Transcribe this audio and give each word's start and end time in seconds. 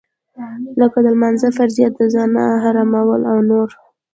لکه 0.79 0.97
د 1.03 1.07
لمانځه 1.15 1.49
فرضيت 1.57 1.93
د 1.97 2.01
زنا 2.13 2.45
حراموالی 2.63 3.25
او 3.31 3.37
نور. 3.49 3.69